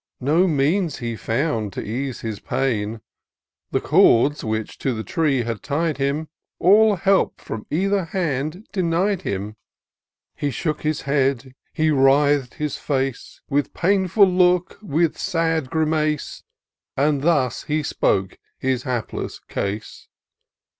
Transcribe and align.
No 0.19 0.47
means 0.47 0.97
he 0.97 1.15
found 1.15 1.71
to 1.73 1.83
ease 1.85 2.21
his 2.21 2.39
pain: 2.39 3.01
The 3.69 3.79
cords, 3.79 4.43
which 4.43 4.79
to 4.79 4.95
the 4.95 5.03
tree 5.03 5.43
had 5.43 5.61
tied 5.61 5.99
him, 5.99 6.27
All 6.57 6.95
help 6.95 7.39
from 7.39 7.67
either 7.69 8.05
hand 8.05 8.65
denied 8.71 9.21
him: 9.21 9.57
He 10.35 10.49
shook 10.49 10.81
his 10.81 11.01
head, 11.01 11.53
he 11.71 11.89
writh'd 11.91 12.55
his 12.55 12.77
face 12.77 13.41
With 13.47 13.75
painful 13.75 14.25
look, 14.25 14.79
with 14.81 15.19
sad 15.19 15.69
grimace. 15.69 16.41
And 16.97 17.21
thus 17.21 17.65
he 17.65 17.83
spoke 17.83 18.39
his 18.57 18.81
hapless 18.81 19.37
case 19.47 20.07